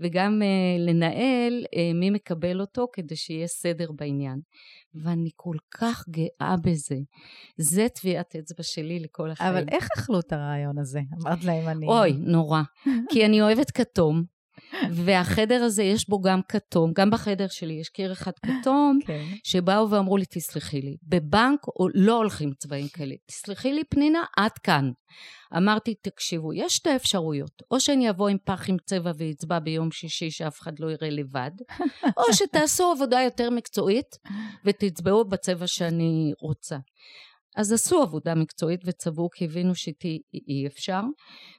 [0.00, 4.40] וגם אה, לנהל אה, מי מקבל אותו כדי שיהיה סדר בעניין.
[4.94, 6.96] ואני כל כך גאה בזה.
[7.58, 9.50] זה טביעת אצבע שלי לכל החיים.
[9.50, 11.00] אבל איך אכלו את הרעיון הזה?
[11.22, 11.86] אמרת להם אני...
[11.86, 12.62] אוי, נורא.
[13.10, 14.33] כי אני אוהבת כתום,
[14.92, 19.06] והחדר הזה יש בו גם כתום, גם בחדר שלי יש קיר אחד כתום, okay.
[19.06, 19.24] כן.
[19.44, 21.60] שבאו ואמרו לי, תסלחי לי, בבנק
[21.94, 24.90] לא הולכים צבעים כאלה, תסלחי לי פנינה, עד כאן.
[25.56, 30.30] אמרתי, תקשיבו, יש שתי אפשרויות, או שאני אבוא עם פח עם צבע ואצבע ביום שישי
[30.30, 31.50] שאף אחד לא יראה לבד,
[32.18, 34.16] או שתעשו עבודה יותר מקצועית
[34.64, 36.76] ותצבעו בצבע שאני רוצה.
[37.56, 41.00] אז עשו עבודה מקצועית וצבעו כי הבינו שאיתי אי אפשר.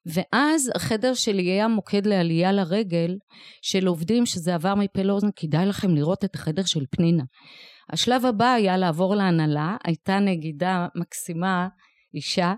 [0.05, 3.17] ואז החדר שלי היה מוקד לעלייה לרגל
[3.61, 7.23] של עובדים שזה עבר מפה לאוזן, כדאי לכם לראות את החדר של פנינה.
[7.93, 11.67] השלב הבא היה לעבור להנהלה, הייתה נגידה מקסימה,
[12.15, 12.53] אישה,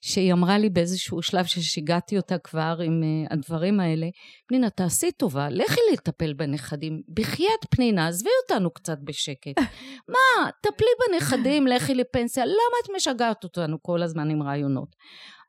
[0.00, 4.06] שהיא אמרה לי באיזשהו שלב ששיגעתי אותה כבר עם uh, הדברים האלה,
[4.48, 7.02] פנינה, תעשי טובה, לכי לטפל בנכדים.
[7.14, 9.58] בחייאת פנינה, עזבי אותנו קצת בשקט.
[10.12, 14.96] מה, טפלי בנכדים, לכי לפנסיה, למה את משגעת אותנו כל הזמן עם רעיונות?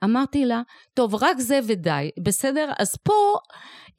[0.03, 0.61] אמרתי לה,
[0.93, 2.71] טוב, רק זה ודי, בסדר?
[2.79, 3.37] אז פה,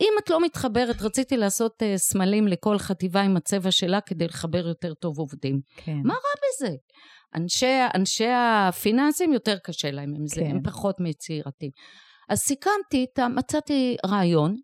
[0.00, 4.68] אם את לא מתחברת, רציתי לעשות uh, סמלים לכל חטיבה עם הצבע שלה כדי לחבר
[4.68, 5.60] יותר טוב עובדים.
[5.76, 5.98] כן.
[6.04, 6.76] מה רע בזה?
[7.34, 10.50] אנשי, אנשי הפיננסים יותר קשה להם עם זה, כן.
[10.50, 11.70] הם פחות מצעירתים.
[12.28, 14.56] אז סיכמתי איתה, מצאתי רעיון,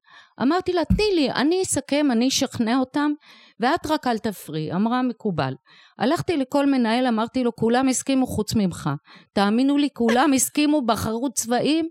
[0.43, 3.13] אמרתי לה, תני לי, אני אסכם, אני אשכנע אותם,
[3.61, 4.73] ואת רק אל תפריעי.
[4.73, 5.55] אמרה, מקובל.
[5.99, 8.91] הלכתי לכל מנהל, אמרתי לו, כולם הסכימו חוץ ממך.
[9.33, 11.89] תאמינו לי, כולם הסכימו, בחרו צבעים,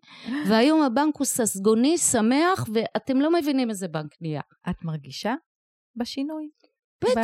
[0.47, 4.41] והיום הבנק הוא ססגוני, שמח, ואתם לא מבינים איזה בנק נהיה.
[4.69, 5.35] את מרגישה
[5.95, 6.49] בשינוי?
[7.03, 7.21] בטח.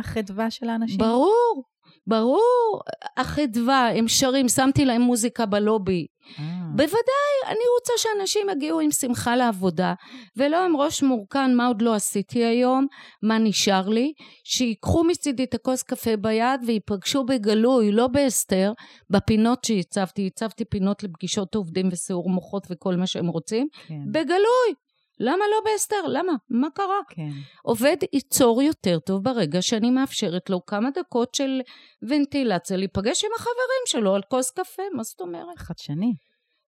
[0.00, 0.98] בחדווה של האנשים?
[0.98, 1.69] ברור.
[2.06, 2.80] ברור,
[3.16, 6.06] החדווה, הם שרים, שמתי להם מוזיקה בלובי.
[6.38, 6.44] אה.
[6.72, 9.94] בוודאי, אני רוצה שאנשים יגיעו עם שמחה לעבודה,
[10.36, 12.86] ולא עם ראש מורכן, מה עוד לא עשיתי היום,
[13.22, 14.12] מה נשאר לי,
[14.44, 18.72] שיקחו מצידי את הכוס קפה ביד ויפגשו בגלוי, לא בהסתר,
[19.10, 23.94] בפינות שהצבתי, הצבתי פינות לפגישות עובדים וסיעור מוחות וכל מה שהם רוצים, כן.
[24.12, 24.74] בגלוי.
[25.20, 26.06] למה לא בהסתר?
[26.08, 26.32] למה?
[26.50, 27.00] מה קרה?
[27.10, 27.30] כן.
[27.62, 31.60] עובד ייצור יותר טוב ברגע שאני מאפשרת לו כמה דקות של
[32.02, 35.58] ונטילציה להיפגש עם החברים שלו על כוס קפה, מה זאת אומרת?
[35.58, 36.12] חדשני.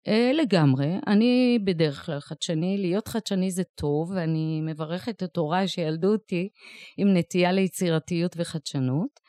[0.09, 0.87] אה, לגמרי.
[1.07, 2.79] אני בדרך כלל חדשני.
[2.79, 6.49] להיות חדשני זה טוב, ואני מברכת את הוריי שילדו אותי
[6.97, 9.21] עם נטייה ליצירתיות וחדשנות.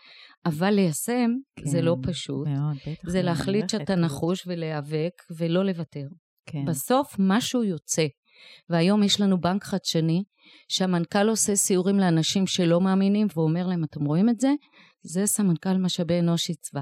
[0.45, 2.47] אבל ליישם כן, זה לא פשוט.
[2.47, 3.09] מאוד, בטח.
[3.09, 6.07] זה להחליט שאתה נחוש ולהיאבק ולא לוותר.
[6.45, 6.65] כן.
[6.65, 8.05] בסוף משהו יוצא.
[8.69, 10.23] והיום יש לנו בנק חדשני,
[10.67, 14.53] שהמנכ"ל עושה סיורים לאנשים שלא מאמינים ואומר להם, אתם רואים את זה?
[15.01, 16.81] זה סמנכ"ל משאבי אנוש עיצבה.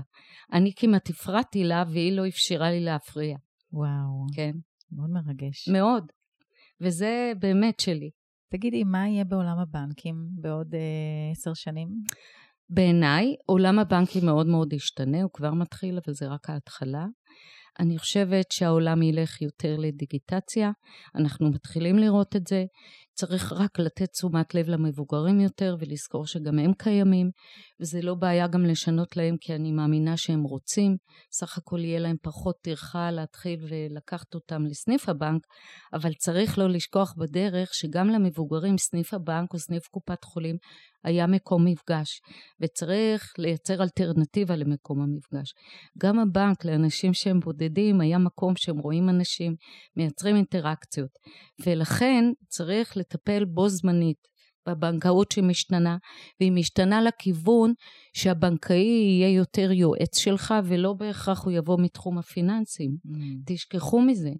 [0.54, 3.38] אני כמעט הפרעתי לה והיא לא אפשרה לי להפריע.
[3.72, 4.26] וואו.
[4.36, 4.52] כן.
[4.92, 5.70] מאוד מרגש.
[5.70, 6.04] מאוד.
[6.82, 8.10] וזה באמת שלי.
[8.52, 11.88] תגידי, מה יהיה בעולם הבנקים בעוד אה, עשר שנים?
[12.70, 17.06] בעיניי, עולם הבנקים מאוד מאוד ישתנה, הוא כבר מתחיל, אבל זה רק ההתחלה.
[17.80, 20.72] אני חושבת שהעולם ילך יותר לדיגיטציה,
[21.16, 22.64] אנחנו מתחילים לראות את זה,
[23.16, 27.30] צריך רק לתת תשומת לב למבוגרים יותר ולזכור שגם הם קיימים,
[27.82, 30.98] וזה לא בעיה גם לשנות להם כי אני מאמינה שהם רוצים,
[31.32, 35.42] סך הכל יהיה להם פחות טרחה להתחיל ולקחת אותם לסניף הבנק,
[35.94, 40.56] אבל צריך לא לשכוח בדרך שגם למבוגרים סניף הבנק או סניף קופת חולים
[41.04, 42.22] היה מקום מפגש,
[42.62, 45.54] וצריך לייצר אלטרנטיבה למקום המפגש.
[45.98, 49.56] גם הבנק לאנשים שהם בודדים היה מקום שהם רואים אנשים,
[49.98, 51.12] מייצרים אינטראקציות,
[51.66, 54.34] ולכן צריך לטפל בו זמנית
[54.70, 55.98] בבנקאות שמשתנה,
[56.39, 57.74] והיא משתנה לכיוון
[58.13, 62.98] שהבנקאי יהיה יותר יועץ שלך, ולא בהכרח הוא יבוא מתחום הפיננסים.
[63.08, 63.10] Mm.
[63.46, 64.32] תשכחו מזה.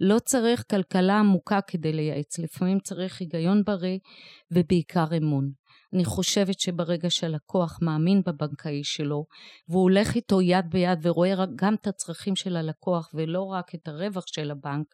[0.00, 3.98] לא צריך כלכלה עמוקה כדי לייעץ, לפעמים צריך היגיון בריא
[4.50, 5.59] ובעיקר אמון.
[5.94, 9.24] אני חושבת שברגע שהלקוח מאמין בבנקאי שלו,
[9.68, 14.24] והוא הולך איתו יד ביד ורואה גם את הצרכים של הלקוח ולא רק את הרווח
[14.26, 14.86] של הבנק,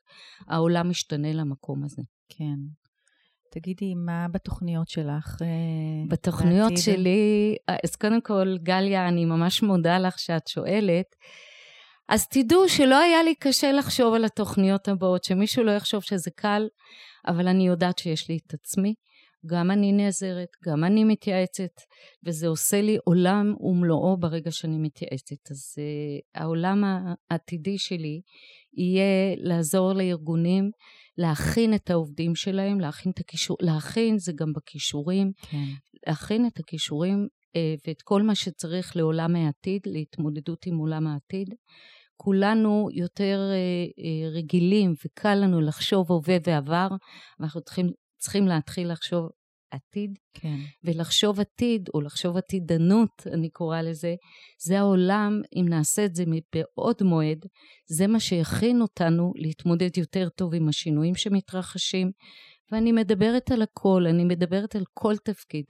[0.49, 2.03] העולם משתנה למקום הזה.
[2.29, 2.57] כן.
[3.51, 5.43] תגידי, מה בתוכניות שלך?
[5.43, 5.47] אה,
[6.09, 6.85] בתוכניות בעתיד?
[6.85, 11.07] שלי, אז קודם כל, גליה, אני ממש מודה לך שאת שואלת.
[12.09, 16.69] אז תדעו שלא היה לי קשה לחשוב על התוכניות הבאות, שמישהו לא יחשוב שזה קל,
[17.27, 18.95] אבל אני יודעת שיש לי את עצמי.
[19.46, 21.81] גם אני נעזרת, גם אני מתייעצת,
[22.25, 25.51] וזה עושה לי עולם ומלואו ברגע שאני מתייעצת.
[25.51, 26.85] אז uh, העולם
[27.31, 28.20] העתידי שלי
[28.75, 30.70] יהיה לעזור לארגונים
[31.18, 35.64] להכין את העובדים שלהם, להכין את הכישור, להכין זה גם בכישורים, כן.
[36.07, 41.55] להכין את הכישורים uh, ואת כל מה שצריך לעולם העתיד, להתמודדות עם עולם העתיד.
[42.16, 46.88] כולנו יותר uh, uh, רגילים וקל לנו לחשוב הווה ועבר,
[47.40, 49.29] ואנחנו צריכים צריכים להתחיל לחשוב
[49.70, 50.57] עתיד, כן.
[50.85, 54.14] ולחשוב עתיד, או לחשוב עתידנות, אני קוראה לזה,
[54.62, 57.46] זה העולם, אם נעשה את זה מבעוד מועד,
[57.87, 62.11] זה מה שיכין אותנו להתמודד יותר טוב עם השינויים שמתרחשים.
[62.72, 65.64] ואני מדברת על הכל, אני מדברת על כל תפקיד,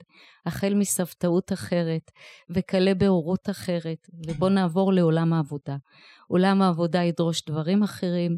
[0.45, 2.11] החל מסבתאות אחרת,
[2.49, 5.75] וכלה בהורות אחרת, ובואו נעבור לעולם העבודה.
[6.27, 8.37] עולם העבודה ידרוש דברים אחרים,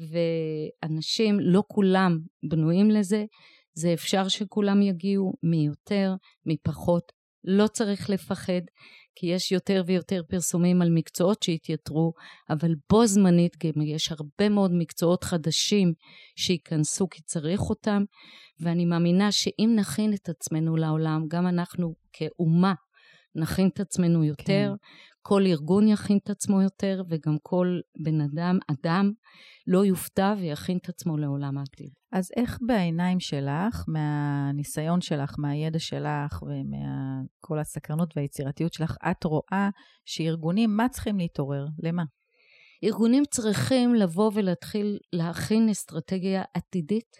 [0.00, 3.24] ואנשים, לא כולם בנויים לזה,
[3.74, 6.14] זה אפשר שכולם יגיעו, מי יותר,
[6.46, 7.12] מי פחות,
[7.44, 8.62] לא צריך לפחד,
[9.16, 12.12] כי יש יותר ויותר פרסומים על מקצועות שהתייתרו,
[12.50, 15.92] אבל בו זמנית גם יש הרבה מאוד מקצועות חדשים
[16.36, 18.02] שייכנסו כי צריך אותם,
[18.60, 22.74] ואני מאמינה שאם נכין את עצמנו לעולם, גם אנחנו כאומה
[23.36, 24.86] נכין את עצמנו יותר, כן.
[25.22, 29.12] כל ארגון יכין את עצמו יותר, וגם כל בן אדם, אדם,
[29.66, 31.90] לא יופתע ויכין את עצמו לעולם העתיד.
[32.12, 39.68] אז איך בעיניים שלך, מהניסיון שלך, מהידע שלך ומכל הסקרנות והיצירתיות שלך, את רואה
[40.04, 41.66] שארגונים, מה צריכים להתעורר?
[41.82, 42.02] למה?
[42.84, 47.16] ארגונים צריכים לבוא ולהתחיל להכין אסטרטגיה עתידית,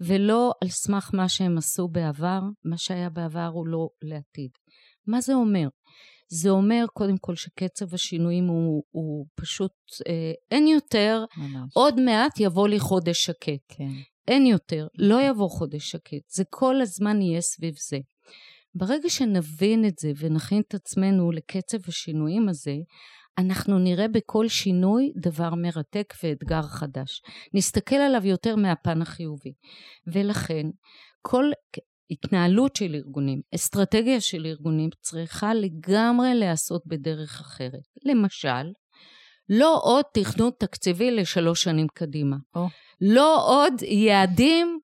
[0.00, 4.50] ולא על סמך מה שהם עשו בעבר, מה שהיה בעבר הוא לא לעתיד.
[5.06, 5.68] מה זה אומר?
[6.28, 9.72] זה אומר קודם כל שקצב השינויים הוא, הוא פשוט,
[10.08, 11.70] אה, אין יותר, ממש.
[11.74, 13.62] עוד מעט יבוא לי חודש שקט.
[13.68, 13.88] כן.
[14.28, 17.98] אין יותר, לא יבוא חודש שקט, זה כל הזמן יהיה סביב זה.
[18.74, 22.76] ברגע שנבין את זה ונכין את עצמנו לקצב השינויים הזה,
[23.38, 27.22] אנחנו נראה בכל שינוי דבר מרתק ואתגר חדש.
[27.54, 29.52] נסתכל עליו יותר מהפן החיובי.
[30.06, 30.66] ולכן,
[31.22, 31.44] כל
[32.10, 37.86] התנהלות של ארגונים, אסטרטגיה של ארגונים, צריכה לגמרי להיעשות בדרך אחרת.
[38.04, 38.72] למשל,
[39.48, 42.36] לא עוד תכנון תקציבי לשלוש שנים קדימה.
[42.56, 42.60] Oh.
[43.00, 44.78] לא עוד יעדים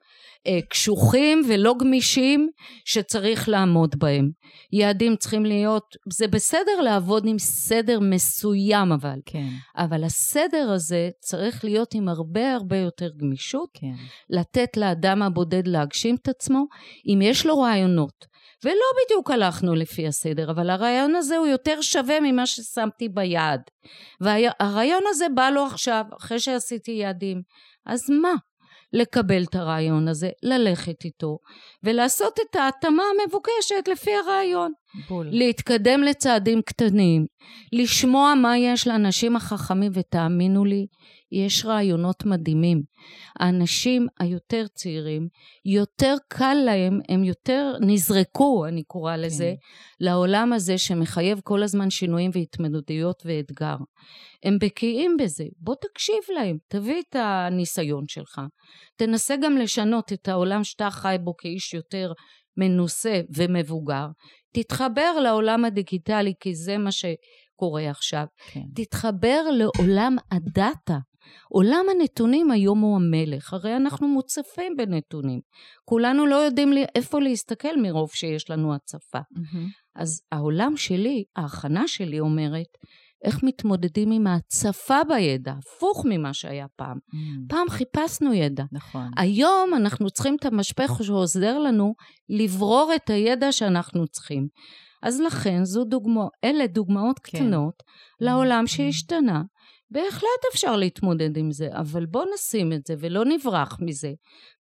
[0.70, 2.48] קשוחים ולא גמישים
[2.84, 4.30] שצריך לעמוד בהם.
[4.72, 9.48] יעדים צריכים להיות, זה בסדר לעבוד עם סדר מסוים אבל, כן.
[9.76, 13.94] אבל הסדר הזה צריך להיות עם הרבה הרבה יותר גמישות, כן.
[14.30, 16.64] לתת לאדם הבודד להגשים את עצמו,
[17.06, 18.38] אם יש לו רעיונות.
[18.64, 18.74] ולא
[19.04, 23.60] בדיוק הלכנו לפי הסדר, אבל הרעיון הזה הוא יותר שווה ממה ששמתי ביעד.
[24.20, 27.42] והרעיון הזה בא לו עכשיו, אחרי שעשיתי יעדים.
[27.86, 28.34] אז מה?
[28.92, 31.38] לקבל את הרעיון הזה, ללכת איתו,
[31.82, 34.72] ולעשות את ההתאמה המבוקשת לפי הרעיון.
[35.08, 35.28] בול.
[35.30, 37.26] להתקדם לצעדים קטנים,
[37.72, 40.86] לשמוע מה יש לאנשים החכמים, ותאמינו לי,
[41.32, 42.82] יש רעיונות מדהימים.
[43.40, 45.28] האנשים היותר צעירים,
[45.64, 50.04] יותר קל להם, הם יותר נזרקו, אני קוראה לזה, כן.
[50.04, 53.76] לעולם הזה שמחייב כל הזמן שינויים והתמודדויות ואתגר.
[54.44, 58.40] הם בקיאים בזה, בוא תקשיב להם, תביא את הניסיון שלך.
[58.96, 62.12] תנסה גם לשנות את העולם שאתה חי בו כאיש יותר
[62.56, 64.06] מנוסה ומבוגר.
[64.54, 68.24] תתחבר לעולם הדיגיטלי, כי זה מה שקורה עכשיו.
[68.52, 68.60] כן.
[68.74, 70.98] תתחבר לעולם הדאטה.
[71.48, 75.40] עולם הנתונים היום הוא המלך, הרי אנחנו מוצפים בנתונים.
[75.84, 79.18] כולנו לא יודעים לי איפה להסתכל מרוב שיש לנו הצפה.
[79.18, 79.68] Mm-hmm.
[79.96, 82.68] אז העולם שלי, ההכנה שלי אומרת,
[83.24, 86.96] איך מתמודדים עם ההצפה בידע, הפוך ממה שהיה פעם.
[86.96, 87.16] Mm.
[87.48, 88.64] פעם חיפשנו ידע.
[88.72, 89.10] נכון.
[89.16, 91.94] היום אנחנו צריכים את המשפך שעוזר לנו
[92.28, 94.48] לברור את הידע שאנחנו צריכים.
[95.02, 97.38] אז לכן זו דוגמא, אלה דוגמאות כן.
[97.38, 97.82] קטנות
[98.20, 98.66] לעולם.
[98.66, 99.42] שהשתנה.
[99.90, 104.12] בהחלט אפשר להתמודד עם זה, אבל בוא נשים את זה ולא נברח מזה,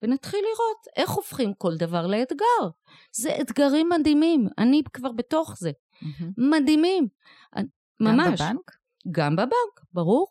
[0.02, 2.68] ונתחיל לראות איך הופכים כל דבר לאתגר.
[3.12, 5.70] זה אתגרים מדהימים, אני כבר בתוך זה.
[5.70, 6.24] Mm-hmm.
[6.36, 7.08] מדהימים.
[8.00, 8.40] ממש.
[8.40, 8.70] גם בבנק?
[9.10, 10.26] גם בבנק, ברור.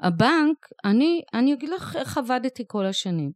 [0.00, 3.32] הבנק, אני, אני אגיד לך איך עבדתי כל השנים.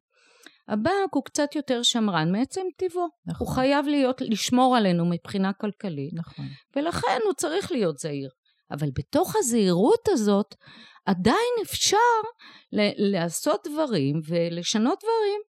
[0.69, 3.09] הבנק הוא קצת יותר שמרן מעצם טבעו.
[3.27, 3.47] נכון.
[3.47, 6.15] הוא חייב להיות, לשמור עלינו מבחינה כלכלית.
[6.15, 6.47] נכון.
[6.77, 8.31] ולכן הוא צריך להיות זהיר.
[8.71, 10.55] אבל בתוך הזהירות הזאת,
[11.07, 11.97] עדיין אפשר
[12.73, 15.41] ל- לעשות דברים ולשנות דברים.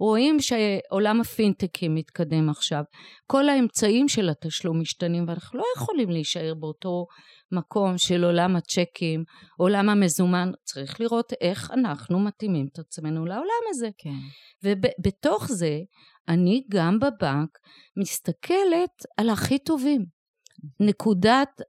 [0.00, 2.82] רואים שעולם הפינטקים מתקדם עכשיו.
[3.26, 7.06] כל האמצעים של התשלום משתנים, ואנחנו לא יכולים להישאר באותו
[7.52, 9.24] מקום של עולם הצ'קים,
[9.58, 13.88] עולם המזומן, צריך לראות איך אנחנו מתאימים את עצמנו לעולם הזה.
[13.98, 14.10] כן.
[14.64, 15.78] ובתוך זה,
[16.28, 17.58] אני גם בבנק
[17.96, 20.19] מסתכלת על הכי טובים.
[20.80, 21.62] נקודת,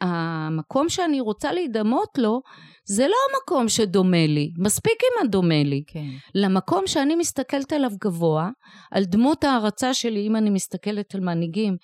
[0.00, 2.42] המקום שאני רוצה להידמות לו,
[2.84, 5.82] זה לא המקום שדומה לי, מספיק אם הדומה לי.
[5.86, 6.06] כן.
[6.34, 8.50] למקום שאני מסתכלת עליו גבוה,
[8.90, 11.76] על דמות ההערצה שלי, אם אני מסתכלת על מנהיגים,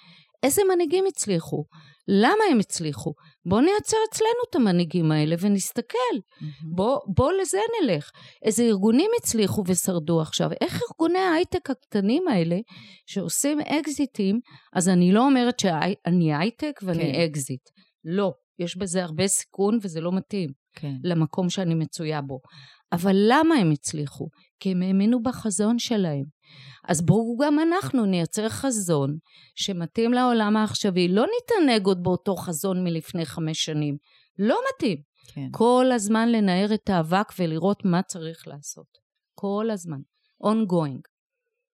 [0.42, 1.64] איזה מנהיגים הצליחו?
[2.08, 3.14] למה הם הצליחו?
[3.46, 5.96] בואו נייצר אצלנו את המנהיגים האלה ונסתכל.
[6.18, 6.44] Mm-hmm.
[6.74, 8.10] בואו בוא לזה נלך.
[8.42, 10.50] איזה ארגונים הצליחו ושרדו עכשיו?
[10.60, 12.56] איך ארגוני ההייטק הקטנים האלה
[13.06, 14.40] שעושים אקזיטים,
[14.72, 17.20] אז אני לא אומרת שאני הייטק ואני כן.
[17.20, 17.68] אקזיט.
[18.04, 18.32] לא.
[18.58, 20.94] יש בזה הרבה סיכון וזה לא מתאים כן.
[21.04, 22.40] למקום שאני מצויה בו.
[22.92, 24.28] אבל למה הם הצליחו?
[24.60, 26.24] כי הם האמינו בחזון שלהם.
[26.88, 29.18] אז בואו גם אנחנו נייצר חזון
[29.54, 31.08] שמתאים לעולם העכשווי.
[31.08, 33.96] לא נתענג עוד באותו חזון מלפני חמש שנים.
[34.38, 34.98] לא מתאים.
[35.34, 35.48] כן.
[35.50, 38.98] כל הזמן לנער את האבק ולראות מה צריך לעשות.
[39.34, 40.00] כל הזמן.
[40.44, 41.00] ongoing.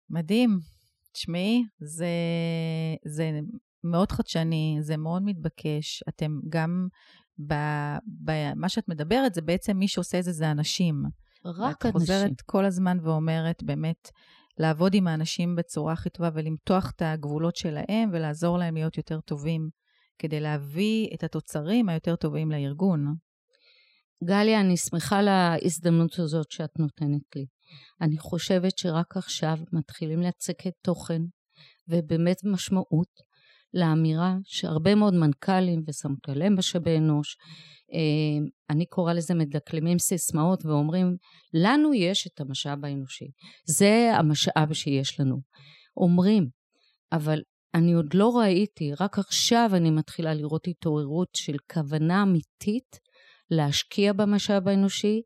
[0.09, 0.59] מדהים.
[1.13, 2.07] תשמעי, זה,
[3.05, 3.39] זה
[3.83, 6.03] מאוד חדשני, זה מאוד מתבקש.
[6.09, 6.87] אתם גם,
[8.05, 11.03] במה שאת מדברת, זה בעצם מי שעושה את זה זה אנשים.
[11.45, 11.89] רק אנשים.
[11.89, 14.11] את חוזרת כל הזמן ואומרת, באמת,
[14.59, 19.69] לעבוד עם האנשים בצורה הכי טובה ולמתוח את הגבולות שלהם ולעזור להם להיות יותר טובים,
[20.19, 23.15] כדי להביא את התוצרים היותר טובים לארגון.
[24.23, 27.45] גליה, אני שמחה על ההזדמנות הזאת שאת נותנת לי.
[28.01, 31.21] אני חושבת שרק עכשיו מתחילים לצקת תוכן
[31.87, 33.26] ובאמת משמעות
[33.73, 37.38] לאמירה שהרבה מאוד מנכ"לים וסמנכ"לי משאבי אנוש,
[37.93, 41.15] אה, אני קורא לזה מדקלמים סיסמאות ואומרים,
[41.53, 43.25] לנו יש את המשאב האנושי,
[43.67, 45.41] זה המשאב שיש לנו.
[45.97, 46.47] אומרים,
[47.12, 47.41] אבל
[47.75, 52.99] אני עוד לא ראיתי, רק עכשיו אני מתחילה לראות התעוררות של כוונה אמיתית
[53.51, 55.21] להשקיע במשאב האנושי,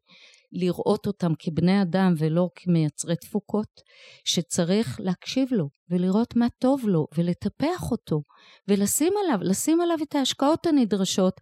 [0.51, 3.81] לראות אותם כבני אדם ולא כמייצרי תפוקות,
[4.25, 8.21] שצריך להקשיב לו ולראות מה טוב לו ולטפח אותו
[8.67, 11.33] ולשים עליו, לשים עליו את ההשקעות הנדרשות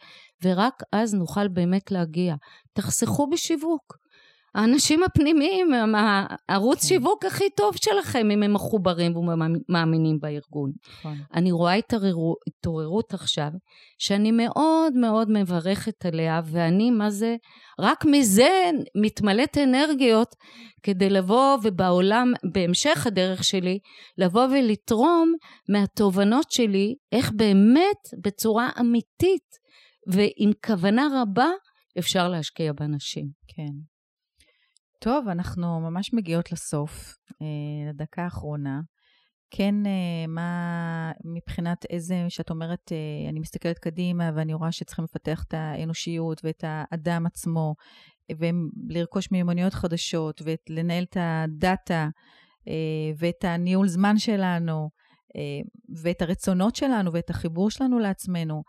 [0.43, 2.35] ורק אז נוכל באמת להגיע.
[2.73, 3.97] תחסכו בשיווק.
[4.55, 6.85] האנשים הפנימיים הם הערוץ.
[6.85, 10.71] שיווק הכי טוב שלכם, אם הם מחוברים ומאמינים בארגון.
[10.99, 11.17] נכון.
[11.33, 11.73] אני רואה
[12.47, 13.49] התעוררות עכשיו,
[13.97, 17.35] שאני מאוד מאוד מברכת עליה, ואני, מה זה,
[17.79, 20.35] רק מזה מתמלאת אנרגיות
[20.83, 23.79] כדי לבוא ובעולם, בהמשך הדרך שלי,
[24.17, 25.33] לבוא ולתרום
[25.69, 29.49] מהתובנות שלי, איך באמת בצורה אמיתית
[30.07, 31.49] ועם כוונה רבה
[31.99, 33.29] אפשר להשקיע באנשים.
[33.47, 33.98] כן.
[35.01, 38.81] טוב, אנחנו ממש מגיעות לסוף, אה, לדקה האחרונה.
[39.51, 45.43] כן, אה, מה מבחינת איזה, שאת אומרת, אה, אני מסתכלת קדימה ואני רואה שצריכים לפתח
[45.47, 47.75] את האנושיות ואת האדם עצמו,
[48.39, 52.09] ולרכוש מיומנויות חדשות, ולנהל את הדאטה,
[53.17, 54.89] ואת הניהול זמן שלנו,
[56.03, 58.63] ואת הרצונות שלנו, ואת החיבור שלנו לעצמנו.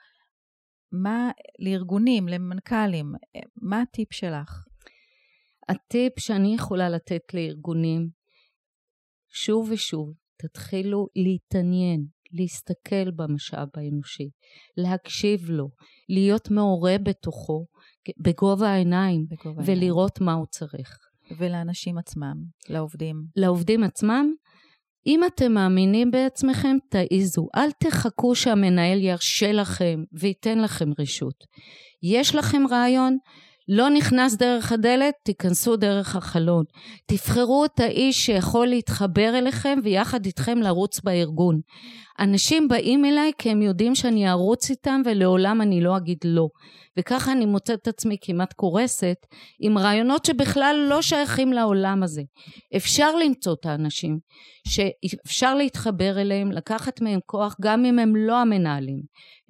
[0.92, 3.12] מה לארגונים, למנכ"לים,
[3.62, 4.69] מה הטיפ שלך?
[5.70, 8.08] הטיפ שאני יכולה לתת לארגונים,
[9.32, 14.28] שוב ושוב, תתחילו להתעניין, להסתכל במשאב האנושי,
[14.76, 15.68] להקשיב לו,
[16.08, 17.66] להיות מעורה בתוכו,
[18.18, 20.26] בגובה העיניים, בגובה ולראות העיניים.
[20.26, 20.98] מה הוא צריך.
[21.38, 22.34] ולאנשים עצמם,
[22.68, 23.16] לעובדים.
[23.36, 24.32] לעובדים עצמם,
[25.06, 27.48] אם אתם מאמינים בעצמכם, תעיזו.
[27.56, 31.44] אל תחכו שהמנהל ירשה לכם וייתן לכם רשות.
[32.02, 33.18] יש לכם רעיון?
[33.72, 36.64] לא נכנס דרך הדלת, תיכנסו דרך החלון.
[37.06, 41.60] תבחרו את האיש שיכול להתחבר אליכם ויחד איתכם לרוץ בארגון.
[42.20, 46.48] אנשים באים אליי כי הם יודעים שאני ארוץ איתם ולעולם אני לא אגיד לא.
[46.98, 49.16] וככה אני מוצאת את עצמי כמעט קורסת
[49.60, 52.22] עם רעיונות שבכלל לא שייכים לעולם הזה.
[52.76, 54.18] אפשר למצוא את האנשים
[54.68, 59.00] שאפשר להתחבר אליהם, לקחת מהם כוח גם אם הם לא המנהלים.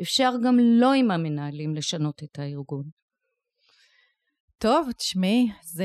[0.02, 2.99] אפשר גם לא עם המנהלים לשנות את הארגון.
[4.60, 5.84] טוב, תשמעי, זה...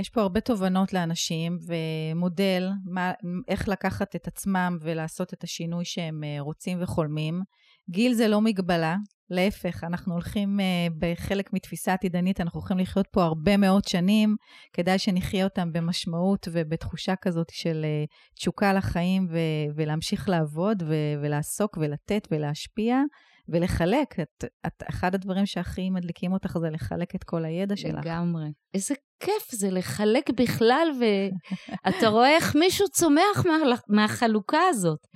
[0.00, 3.12] יש פה הרבה תובנות לאנשים ומודל, מה,
[3.48, 7.42] איך לקחת את עצמם ולעשות את השינוי שהם אה, רוצים וחולמים.
[7.90, 8.96] גיל זה לא מגבלה,
[9.30, 14.36] להפך, אנחנו הולכים, אה, בחלק מתפיסה עתידנית, אנחנו הולכים לחיות פה הרבה מאוד שנים,
[14.72, 21.76] כדאי שנחיה אותם במשמעות ובתחושה כזאת של אה, תשוקה לחיים ו- ולהמשיך לעבוד ו- ולעסוק
[21.80, 23.02] ולתת ולהשפיע.
[23.48, 24.20] ולחלק.
[24.20, 28.06] את, את, אחד הדברים שהכי מדליקים אותך זה לחלק את כל הידע שלך.
[28.06, 28.48] לגמרי.
[28.74, 35.06] איזה כיף זה לחלק בכלל, ואתה רואה איך מישהו צומח מה, מהחלוקה הזאת.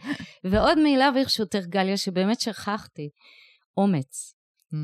[0.45, 3.09] ועוד מילה ברשותך, גליה, שבאמת שכחתי,
[3.77, 4.35] אומץ.
[4.75, 4.77] Mm.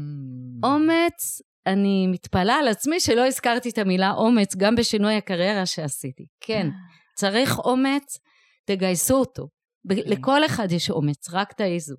[0.63, 6.27] אומץ, אני מתפלאה על עצמי שלא הזכרתי את המילה אומץ גם בשינוי הקריירה שעשיתי.
[6.41, 6.69] כן,
[7.15, 8.19] צריך אומץ,
[8.65, 9.49] תגייסו אותו.
[9.91, 10.05] אוקיי.
[10.07, 11.97] לכל אחד יש אומץ, רק תעיזו.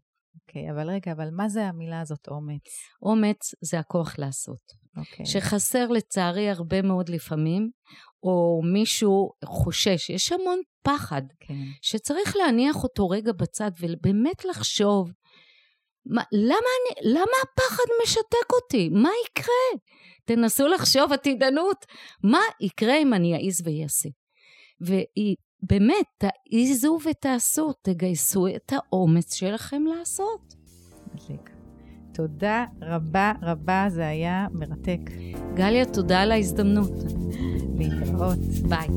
[0.48, 2.62] אוקיי, okay, אבל רגע, אבל מה זה המילה הזאת אומץ?
[3.02, 4.62] אומץ זה הכוח לעשות.
[4.98, 5.26] אוקיי.
[5.26, 5.30] Okay.
[5.30, 7.70] שחסר לצערי הרבה מאוד לפעמים,
[8.24, 11.48] או מישהו חושש, יש המון פחד, okay.
[11.48, 11.54] כן.
[11.82, 15.12] שצריך להניח אותו רגע בצד ובאמת לחשוב,
[16.06, 18.90] מה, למה, אני, למה הפחד משתק אותי?
[18.90, 19.82] מה יקרה?
[20.26, 21.86] תנסו לחשוב עתידנות,
[22.24, 24.10] מה יקרה אם אני אעז ואעשה?
[24.82, 30.56] והיא באמת, תעיזו ותעשו, תגייסו את האומץ שלכם לעשות.
[31.14, 31.50] מדליק.
[32.14, 35.00] תודה רבה רבה, זה היה מרתק.
[35.54, 36.92] גליה, תודה על ההזדמנות.
[37.78, 38.38] להתראות.
[38.70, 38.88] ביי.